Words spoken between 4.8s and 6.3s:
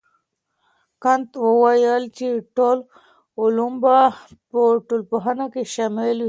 ټولنپوهنه کي شامل وي.